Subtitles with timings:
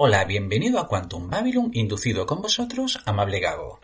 [0.00, 3.80] Hola, bienvenido a Quantum Babylon, inducido con vosotros, amable Gago.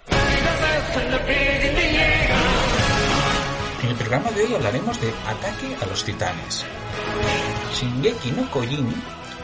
[3.83, 6.65] En el programa de hoy hablaremos de Ataque a los Titanes.
[7.73, 8.95] Shingeki no Kojin,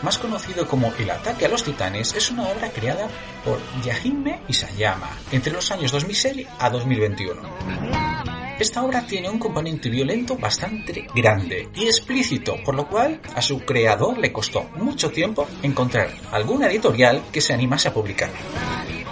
[0.02, 3.08] más conocido como El Ataque a los Titanes, es una obra creada
[3.44, 8.19] por Yahime Isayama entre los años 2006 a 2021.
[8.60, 13.60] Esta obra tiene un componente violento bastante grande y explícito, por lo cual a su
[13.60, 18.36] creador le costó mucho tiempo encontrar alguna editorial que se animase a publicarla.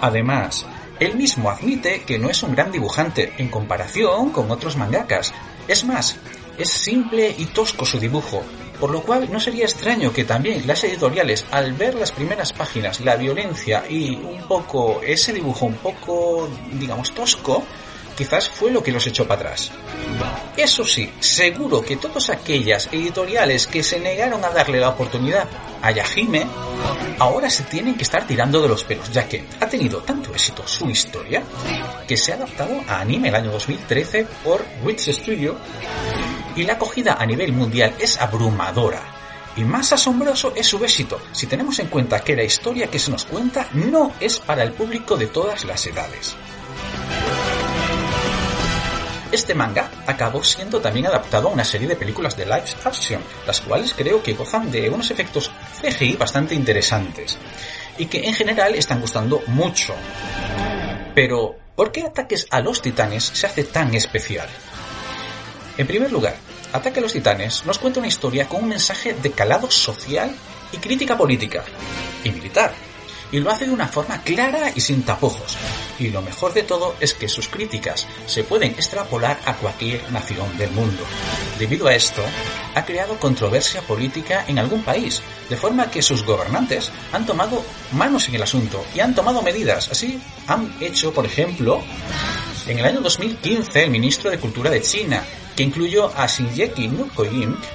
[0.01, 0.67] Además,
[0.99, 5.33] él mismo admite que no es un gran dibujante en comparación con otros mangakas.
[5.67, 6.19] Es más,
[6.59, 8.43] es simple y tosco su dibujo,
[8.79, 12.99] por lo cual no sería extraño que también las editoriales, al ver las primeras páginas,
[12.99, 17.63] la violencia y un poco ese dibujo un poco, digamos, tosco,
[18.19, 19.71] quizás fue lo que los echó para atrás.
[20.57, 25.47] Eso sí, seguro que todas aquellas editoriales que se negaron a darle la oportunidad
[25.81, 26.45] a Yahime,
[27.17, 30.67] ahora se tienen que estar tirando de los pelos, ya que ha tenido tanto éxito
[30.67, 31.43] su historia
[32.05, 35.55] que se ha adaptado a anime el año 2013 por Witch Studio
[36.57, 39.01] y la acogida a nivel mundial es abrumadora.
[39.55, 43.11] Y más asombroso es su éxito, si tenemos en cuenta que la historia que se
[43.11, 46.35] nos cuenta no es para el público de todas las edades.
[49.31, 53.61] Este manga acabó siendo también adaptado a una serie de películas de live action, las
[53.61, 57.37] cuales creo que gozan de unos efectos CGI bastante interesantes
[57.99, 59.93] y que en general están gustando mucho.
[61.13, 64.47] Pero, ¿por qué Ataques a los Titanes se hace tan especial?
[65.77, 66.35] En primer lugar,
[66.73, 70.33] Ataque a los Titanes nos cuenta una historia con un mensaje de calado social
[70.71, 71.63] y crítica política
[72.23, 72.73] y militar,
[73.31, 75.55] y lo hace de una forma clara y sin tapujos.
[75.99, 80.57] Y lo mejor de todo es que sus críticas se pueden extrapolar a cualquier nación
[80.57, 81.03] del mundo.
[81.57, 82.21] Debido a esto,
[82.73, 88.27] ha creado controversia política en algún país, de forma que sus gobernantes han tomado manos
[88.29, 89.89] en el asunto y han tomado medidas.
[89.89, 91.81] Así han hecho, por ejemplo,
[92.67, 95.23] en el año 2015 el ministro de Cultura de China
[95.59, 97.09] que incluyó a Shinjeki no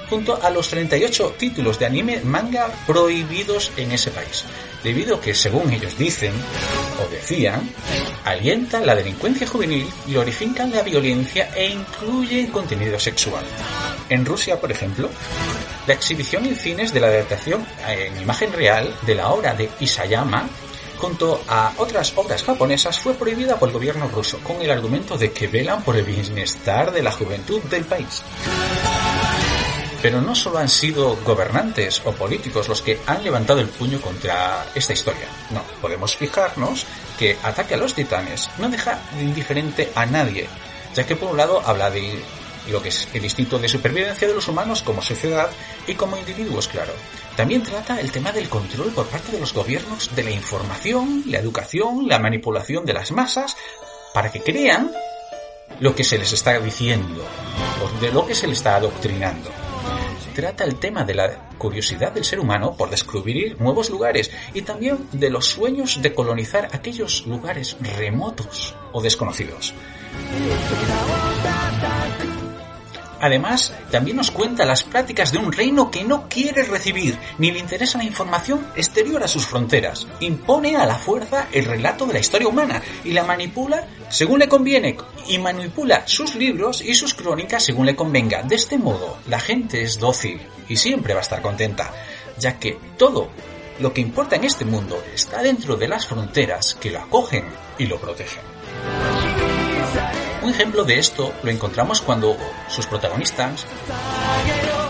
[0.09, 4.43] junto a los 38 títulos de anime manga prohibidos en ese país,
[4.83, 6.33] debido a que, según ellos dicen
[6.99, 7.69] o decían,
[8.23, 13.45] alienta la delincuencia juvenil, glorifican la violencia e incluye contenido sexual.
[14.09, 15.07] En Rusia, por ejemplo,
[15.85, 20.49] la exhibición en cines de la adaptación en imagen real de la obra de Isayama
[20.97, 25.31] junto a otras obras japonesas, fue prohibida por el gobierno ruso con el argumento de
[25.31, 28.23] que velan por el bienestar de la juventud del país.
[30.01, 34.65] Pero no solo han sido gobernantes o políticos los que han levantado el puño contra
[34.75, 35.27] esta historia.
[35.49, 36.85] No, podemos fijarnos
[37.17, 40.47] que Ataque a los Titanes no deja indiferente a nadie,
[40.93, 42.21] ya que por un lado habla de
[42.69, 45.49] lo que es el instinto de supervivencia de los humanos como sociedad
[45.87, 46.93] y como individuos, claro.
[47.35, 51.39] También trata el tema del control por parte de los gobiernos de la información, la
[51.39, 53.55] educación, la manipulación de las masas,
[54.13, 54.91] para que crean
[55.79, 57.23] lo que se les está diciendo,
[57.83, 59.49] o de lo que se les está adoctrinando.
[60.33, 65.07] Trata el tema de la curiosidad del ser humano por descubrir nuevos lugares y también
[65.13, 69.73] de los sueños de colonizar aquellos lugares remotos o desconocidos.
[73.25, 77.57] Además, también nos cuenta las prácticas de un reino que no quiere recibir ni le
[77.57, 80.05] interesa la información exterior a sus fronteras.
[80.19, 84.47] Impone a la fuerza el relato de la historia humana y la manipula según le
[84.47, 84.95] conviene
[85.27, 88.43] y manipula sus libros y sus crónicas según le convenga.
[88.43, 91.91] De este modo, la gente es dócil y siempre va a estar contenta,
[92.37, 93.31] ya que todo
[93.79, 97.45] lo que importa en este mundo está dentro de las fronteras que lo acogen
[97.79, 98.54] y lo protegen.
[100.45, 102.37] Un ejemplo de esto lo encontramos cuando
[102.69, 103.65] sus protagonistas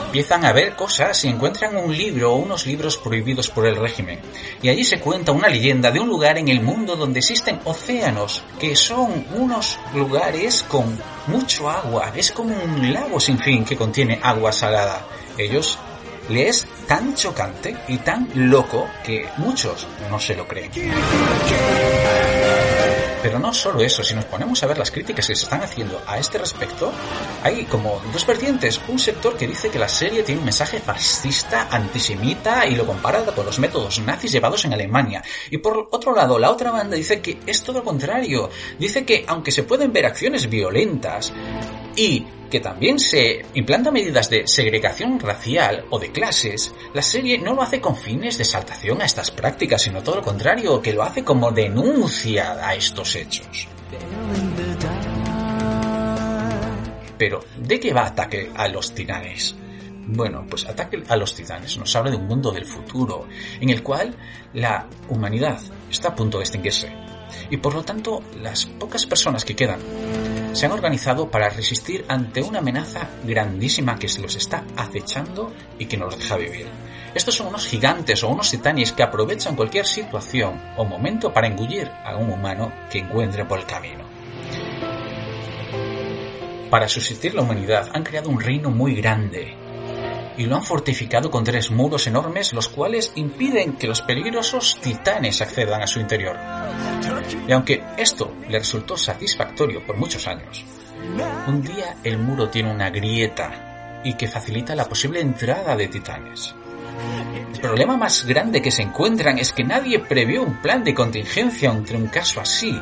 [0.08, 4.20] empiezan a ver cosas y encuentran un libro o unos libros prohibidos por el régimen.
[4.62, 8.44] Y allí se cuenta una leyenda de un lugar en el mundo donde existen océanos,
[8.60, 12.12] que son unos lugares con mucho agua.
[12.14, 15.08] Es como un lago sin fin que contiene agua salada.
[15.38, 15.80] Ellos
[16.28, 20.72] les es tan chocante y tan loco que muchos no se lo creen.
[23.26, 26.00] Pero no solo eso, si nos ponemos a ver las críticas que se están haciendo
[26.06, 26.92] a este respecto,
[27.42, 28.80] hay como dos vertientes.
[28.88, 33.26] Un sector que dice que la serie tiene un mensaje fascista, antisemita y lo compara
[33.26, 35.24] con los métodos nazis llevados en Alemania.
[35.50, 38.52] Y por otro lado, la otra banda dice que es todo lo contrario.
[38.78, 41.34] Dice que aunque se pueden ver acciones violentas
[41.96, 47.54] y que también se implanta medidas de segregación racial o de clases, la serie no
[47.54, 51.04] lo hace con fines de exaltación a estas prácticas, sino todo lo contrario, que lo
[51.04, 53.68] hace como denuncia a estos hechos.
[57.18, 59.56] Pero, ¿de qué va ataque a los titanes?
[60.08, 63.28] Bueno, pues Ataque a los Titanes nos habla de un mundo del futuro,
[63.60, 64.16] en el cual
[64.54, 65.60] la humanidad
[65.90, 66.94] está a punto de extinguirse.
[67.50, 69.80] Y por lo tanto, las pocas personas que quedan
[70.56, 75.86] se han organizado para resistir ante una amenaza grandísima que se los está acechando y
[75.86, 76.68] que no los deja vivir.
[77.14, 81.92] Estos son unos gigantes o unos titanes que aprovechan cualquier situación o momento para engullir
[82.06, 84.06] a un humano que encuentre por el camino.
[86.70, 89.54] Para subsistir la humanidad han creado un reino muy grande,
[90.38, 95.42] y lo han fortificado con tres muros enormes los cuales impiden que los peligrosos titanes
[95.42, 96.38] accedan a su interior.
[97.48, 100.66] Y aunque esto le resultó satisfactorio por muchos años,
[101.48, 106.56] un día el muro tiene una grieta y que facilita la posible entrada de titanes.
[107.54, 111.72] El problema más grande que se encuentran es que nadie previó un plan de contingencia
[111.72, 112.80] entre un caso así,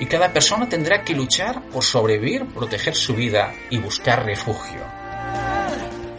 [0.00, 4.99] y cada persona tendrá que luchar por sobrevivir, proteger su vida y buscar refugio.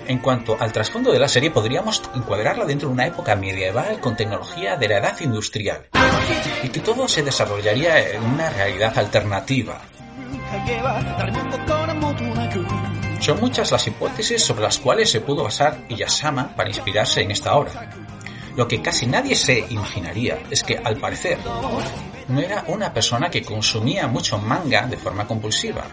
[0.07, 4.15] En cuanto al trasfondo de la serie, podríamos encuadrarla dentro de una época medieval con
[4.15, 5.87] tecnología de la edad industrial,
[6.63, 9.81] y que todo se desarrollaría en una realidad alternativa.
[13.19, 17.55] Son muchas las hipótesis sobre las cuales se pudo basar Iyasama para inspirarse en esta
[17.55, 17.89] obra.
[18.55, 21.37] Lo que casi nadie se imaginaría es que, al parecer,
[22.27, 25.85] no era una persona que consumía mucho manga de forma compulsiva.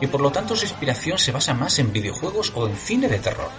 [0.00, 3.18] Y por lo tanto su inspiración se basa más en videojuegos o en cine de
[3.18, 3.50] terror.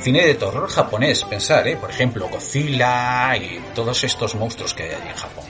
[0.00, 1.76] Cine de terror japonés, pensar, ¿eh?
[1.76, 5.44] por ejemplo, Godzilla y todos estos monstruos que hay allí en Japón.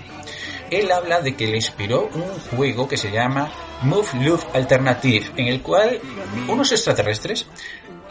[0.71, 3.50] Él habla de que le inspiró un juego que se llama
[3.82, 6.00] Move Love Alternative, en el cual
[6.47, 7.47] unos extraterrestres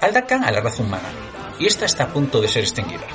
[0.02, 1.10] atacan a la raza humana
[1.60, 3.06] y esta está a punto de ser extinguida.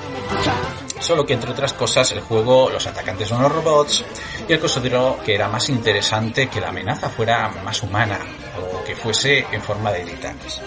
[1.00, 4.04] Solo que entre otras cosas el juego, los atacantes son los robots
[4.48, 8.18] y él consideró que era más interesante que la amenaza fuera más humana
[8.58, 10.60] o que fuese en forma de titanes.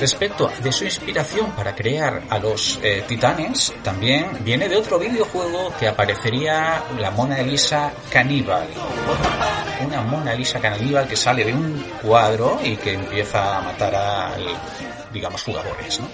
[0.00, 5.72] Respecto de su inspiración para crear a los eh, titanes, también viene de otro videojuego
[5.78, 8.68] que aparecería la Mona Lisa caníbal.
[9.86, 14.36] Una Mona Lisa caníbal que sale de un cuadro y que empieza a matar a,
[15.12, 16.00] digamos, jugadores.
[16.00, 16.08] ¿no?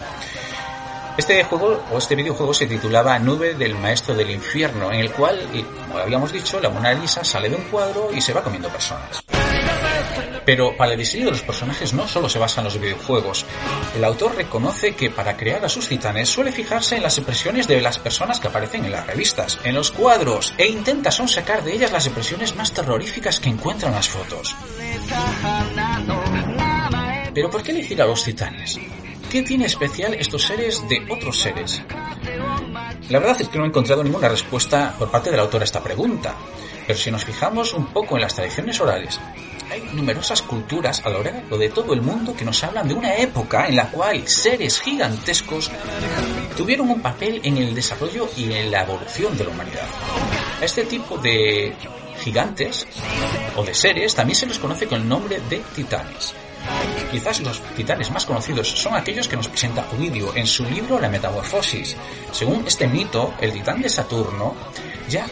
[1.16, 5.38] Este juego o este videojuego se titulaba Nube del Maestro del Infierno, en el cual,
[5.82, 9.22] como habíamos dicho, la Mona Lisa sale de un cuadro y se va comiendo personas.
[10.44, 13.44] Pero para el diseño de los personajes no solo se basa en los videojuegos.
[13.94, 17.80] El autor reconoce que para crear a sus titanes suele fijarse en las expresiones de
[17.80, 21.92] las personas que aparecen en las revistas, en los cuadros, e intenta sonsacar de ellas
[21.92, 24.56] las expresiones más terroríficas que encuentra en las fotos.
[27.34, 28.80] Pero ¿por qué elegir a los titanes?
[29.30, 31.80] ¿Qué tiene especial estos seres de otros seres?
[33.08, 35.80] La verdad es que no he encontrado ninguna respuesta por parte del autor a esta
[35.80, 36.34] pregunta,
[36.84, 39.20] pero si nos fijamos un poco en las tradiciones orales,
[39.70, 43.14] hay numerosas culturas a lo largo de todo el mundo que nos hablan de una
[43.18, 45.70] época en la cual seres gigantescos
[46.56, 49.86] tuvieron un papel en el desarrollo y en la evolución de la humanidad.
[50.60, 51.72] A este tipo de
[52.20, 52.84] gigantes
[53.54, 56.34] o de seres también se los conoce con el nombre de titanes.
[57.10, 61.08] Quizás los titanes más conocidos son aquellos que nos presenta Ovidio en su libro La
[61.08, 61.96] Metamorfosis.
[62.32, 64.54] Según este mito, el titán de Saturno
[65.08, 65.26] ya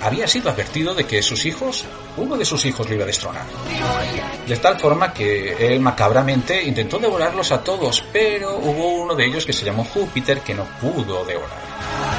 [0.00, 1.84] había sido advertido de que sus hijos,
[2.16, 3.46] uno de sus hijos lo iba a destronar.
[4.46, 9.46] De tal forma que él macabramente intentó devorarlos a todos, pero hubo uno de ellos
[9.46, 12.13] que se llamó Júpiter que no pudo devorar.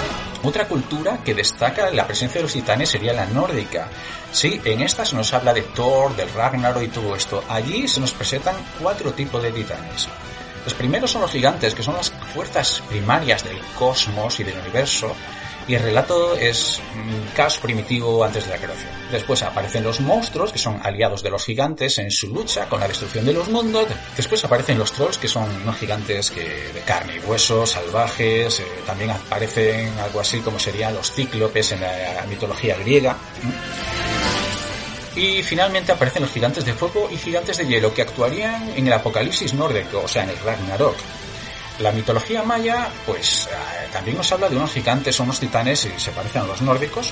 [0.45, 3.87] Otra cultura que destaca la presencia de los titanes sería la nórdica.
[4.31, 7.43] Sí, en esta se nos habla de Thor, del Ragnarok y todo esto.
[7.49, 10.07] Allí se nos presentan cuatro tipos de titanes.
[10.63, 15.15] Los primeros son los gigantes, que son las fuerzas primarias del cosmos y del universo,
[15.67, 18.89] y el relato es un caos primitivo antes de la creación.
[19.11, 22.87] Después aparecen los monstruos, que son aliados de los gigantes en su lucha con la
[22.87, 23.87] destrucción de los mundos.
[24.15, 28.59] Después aparecen los trolls, que son unos gigantes que, de carne y hueso, salvajes.
[28.59, 33.17] Eh, también aparecen algo así como serían los cíclopes en la mitología griega.
[35.15, 38.93] Y finalmente aparecen los gigantes de fuego y gigantes de hielo, que actuarían en el
[38.93, 40.95] apocalipsis nórdico, o sea, en el Ragnarok.
[41.79, 45.99] La mitología maya, pues eh, también nos habla de unos gigantes o unos titanes y
[45.99, 47.11] se parecen a los nórdicos.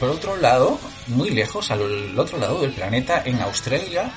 [0.00, 4.10] Por otro lado, muy lejos, al otro lado del planeta, en Australia,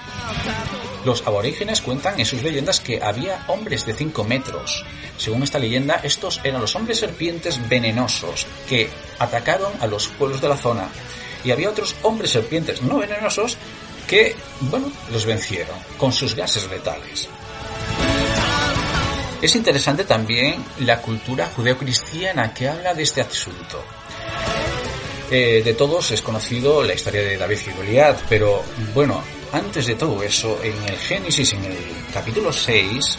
[1.06, 4.84] los aborígenes cuentan en sus leyendas que había hombres de 5 metros.
[5.18, 8.89] Según esta leyenda, estos eran los hombres serpientes venenosos que
[9.20, 10.89] atacaron a los pueblos de la zona.
[11.44, 13.58] Y había otros hombres serpientes no venenosos
[14.08, 17.30] que, bueno, los vencieron con sus gases letales.
[19.41, 23.84] Es interesante también la cultura judeocristiana que habla de este asunto.
[25.29, 28.63] Eh, de todos es conocido la historia de David y Goliat, pero
[28.96, 31.77] bueno, antes de todo eso, en el Génesis, en el
[32.12, 33.17] capítulo 6,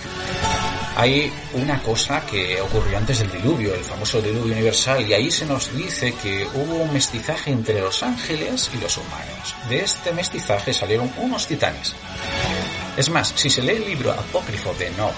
[0.97, 5.47] hay una cosa que ocurrió antes del diluvio, el famoso diluvio universal, y ahí se
[5.47, 9.55] nos dice que hubo un mestizaje entre los ángeles y los humanos.
[9.69, 11.95] De este mestizaje salieron unos titanes.
[12.97, 15.15] Es más, si se lee el libro apócrifo de Enoch,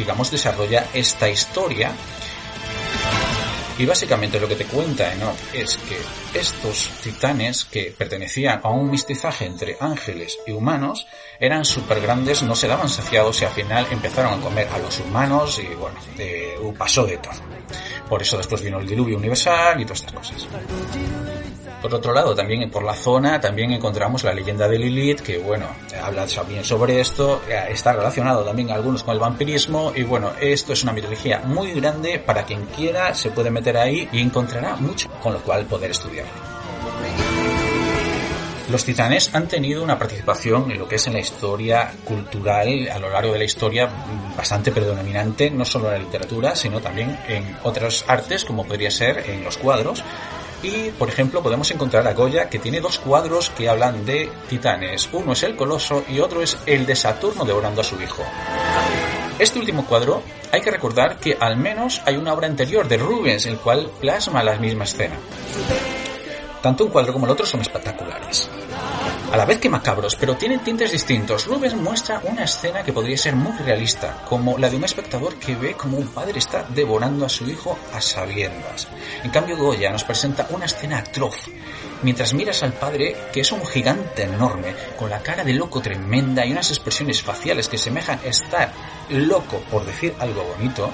[0.00, 1.92] digamos, desarrolla esta historia
[3.80, 5.98] y básicamente lo que te cuenta Enoch es que
[6.38, 11.06] estos titanes que pertenecían a un mestizaje entre ángeles y humanos
[11.38, 15.00] eran súper grandes, no se daban saciados y al final empezaron a comer a los
[15.00, 15.98] humanos y bueno,
[16.76, 17.32] pasó de todo.
[18.06, 20.46] Por eso después vino el diluvio universal y todas estas cosas.
[21.80, 25.66] Por otro lado, también por la zona también encontramos la leyenda de Lilith, que bueno,
[26.02, 30.74] habla también sobre esto, eh, está relacionado también algunos con el vampirismo, y bueno, esto
[30.74, 35.08] es una mitología muy grande, para quien quiera se puede meter ahí y encontrará mucho
[35.22, 36.26] con lo cual poder estudiar.
[38.70, 43.00] Los titanes han tenido una participación en lo que es en la historia cultural a
[43.00, 43.90] lo largo de la historia
[44.36, 49.28] bastante predominante, no solo en la literatura, sino también en otras artes, como podría ser
[49.28, 50.04] en los cuadros,
[50.62, 55.08] y, por ejemplo, podemos encontrar a Goya que tiene dos cuadros que hablan de titanes.
[55.12, 58.22] Uno es el Coloso y otro es el de Saturno devorando a su hijo.
[59.38, 63.46] Este último cuadro hay que recordar que al menos hay una obra anterior de Rubens,
[63.46, 65.16] el cual plasma la misma escena.
[66.60, 68.50] Tanto un cuadro como el otro son espectaculares
[69.30, 71.46] a la vez que macabros, pero tienen tintes distintos.
[71.46, 75.54] Rubens muestra una escena que podría ser muy realista, como la de un espectador que
[75.54, 78.88] ve como un padre está devorando a su hijo a sabiendas.
[79.22, 81.36] En cambio, Goya nos presenta una escena atroz,
[82.02, 86.44] mientras miras al padre, que es un gigante enorme, con la cara de loco tremenda
[86.44, 88.72] y unas expresiones faciales que semejan estar
[89.10, 90.90] loco por decir algo bonito,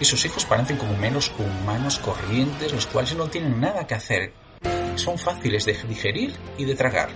[0.00, 4.32] y sus hijos parecen como menos humanos corrientes, los cuales no tienen nada que hacer.
[4.94, 7.10] Son fáciles de digerir y de tragar.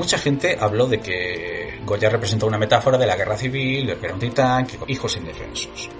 [0.00, 4.18] Mucha gente habló de que Goya representó una metáfora de la guerra civil, de un
[4.18, 5.90] titán, hijos indefensos.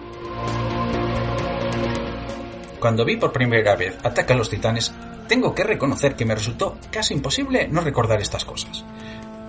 [2.81, 4.91] Cuando vi por primera vez Ataca a los titanes,
[5.29, 8.87] tengo que reconocer que me resultó casi imposible no recordar estas cosas.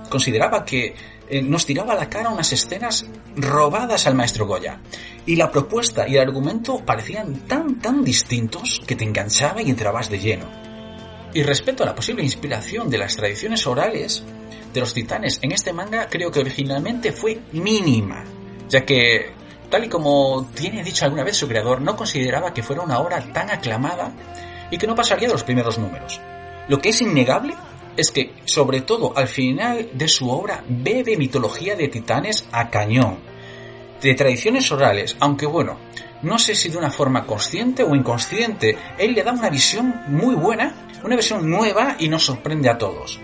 [0.09, 0.95] Consideraba que
[1.29, 3.05] eh, nos tiraba a la cara unas escenas
[3.37, 4.81] robadas al maestro Goya.
[5.25, 10.09] Y la propuesta y el argumento parecían tan, tan distintos que te enganchaba y entrabas
[10.09, 10.51] de lleno.
[11.33, 14.25] Y respecto a la posible inspiración de las tradiciones orales
[14.73, 18.23] de los titanes en este manga, creo que originalmente fue mínima,
[18.69, 19.31] ya que,
[19.69, 23.21] tal y como tiene dicho alguna vez su creador, no consideraba que fuera una obra
[23.33, 24.13] tan aclamada
[24.69, 26.19] y que no pasaría de los primeros números.
[26.67, 27.55] Lo que es innegable
[27.97, 33.19] es que, sobre todo al final de su obra, bebe mitología de titanes a cañón,
[34.01, 35.77] de tradiciones orales, aunque bueno,
[36.21, 40.35] no sé si de una forma consciente o inconsciente, él le da una visión muy
[40.35, 43.19] buena una versión nueva y nos sorprende a todos.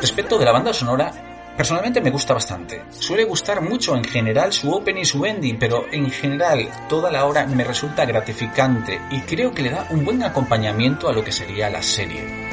[0.00, 1.12] Respecto de la banda sonora,
[1.56, 2.84] personalmente me gusta bastante.
[2.90, 7.24] Suele gustar mucho en general su opening y su ending, pero en general toda la
[7.24, 11.32] obra me resulta gratificante y creo que le da un buen acompañamiento a lo que
[11.32, 12.46] sería la serie.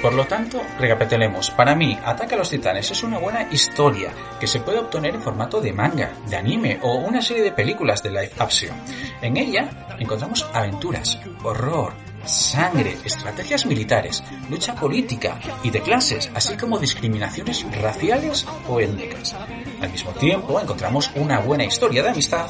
[0.00, 1.50] Por lo tanto, recapitulemos.
[1.50, 5.22] Para mí, Ataca a los Titanes es una buena historia que se puede obtener en
[5.22, 8.76] formato de manga, de anime o una serie de películas de live action.
[9.20, 11.92] En ella encontramos aventuras, horror,
[12.26, 19.34] sangre, estrategias militares, lucha política y de clases, así como discriminaciones raciales o étnicas.
[19.80, 22.46] Al mismo tiempo encontramos una buena historia de amistad,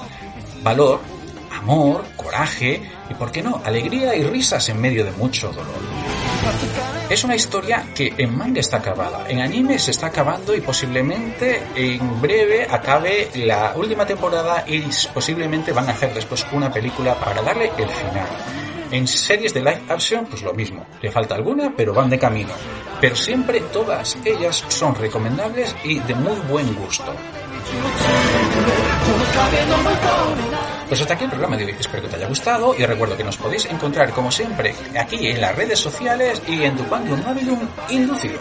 [0.62, 1.00] valor,
[1.52, 5.74] amor, coraje y, por qué no, alegría y risas en medio de mucho dolor.
[7.08, 11.62] Es una historia que en manga está acabada, en anime se está acabando y posiblemente
[11.74, 17.42] en breve acabe la última temporada y posiblemente van a hacer después una película para
[17.42, 18.28] darle el final.
[18.94, 20.86] En series de live action, pues lo mismo.
[21.02, 22.52] Le falta alguna, pero van de camino.
[23.00, 27.12] Pero siempre todas ellas son recomendables y de muy buen gusto.
[30.86, 31.74] Pues hasta aquí el programa de hoy.
[31.76, 35.40] Espero que te haya gustado y recuerdo que nos podéis encontrar como siempre aquí en
[35.40, 38.38] las redes sociales y en tu Navidum Inducido.